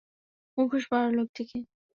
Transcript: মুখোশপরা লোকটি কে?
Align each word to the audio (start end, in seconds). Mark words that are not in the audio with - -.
মুখোশপরা 0.57 1.07
লোকটি 1.17 1.43
কে? 1.49 1.57